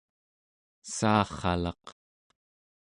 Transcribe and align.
saarralaq 0.95 1.85